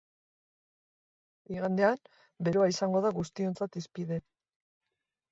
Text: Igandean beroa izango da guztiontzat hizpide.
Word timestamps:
Igandean 1.55 1.99
beroa 2.47 2.69
izango 2.73 3.01
da 3.07 3.11
guztiontzat 3.19 3.77
hizpide. 3.81 4.19